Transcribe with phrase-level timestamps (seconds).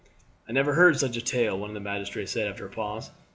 [0.49, 3.11] "I never heard such a tale," one of the magistrates said after a pause.